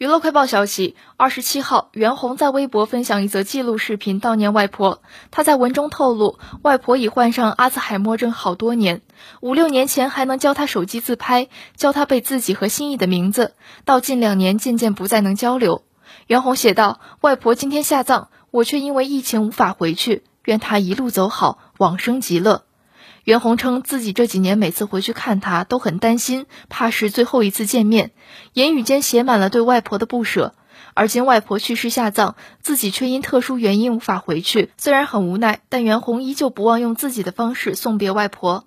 [0.00, 5.02] 娱乐快报消息：二十七号，袁弘在微博分享一则记录视频悼念外婆。
[5.30, 9.02] 他在文中透露，外婆已患上阿兹海默症好多年，
[9.42, 13.52] 五六年前还能教他手机自拍，教他背自己和心仪的名字，
[13.84, 15.82] 到近两年渐渐不再能交流。
[16.26, 22.62] 袁弘写道：“外婆今天下葬，我却因为疫情无法回去，愿她一路走好，往生极乐。”
[23.30, 28.10] 袁弘称自己这几年每次回去看他都很担心，怕是最后一次见面，
[28.54, 30.52] 言语间写满了对外婆的不舍。
[30.94, 38.64] 而今外婆去世下葬，自己却因特殊原因无法回去，虽然很无奈，但袁弘依旧不忘用自己的方式送别外婆。